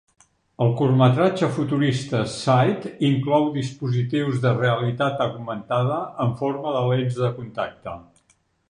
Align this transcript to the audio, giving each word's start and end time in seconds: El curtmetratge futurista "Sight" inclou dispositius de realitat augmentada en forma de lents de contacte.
El 0.63 0.71
curtmetratge 0.77 1.49
futurista 1.57 2.21
"Sight" 2.37 2.87
inclou 3.11 3.47
dispositius 3.59 4.41
de 4.47 4.57
realitat 4.63 5.25
augmentada 5.29 6.03
en 6.27 6.37
forma 6.43 6.77
de 6.79 6.85
lents 6.95 7.23
de 7.25 7.33
contacte. 7.43 7.99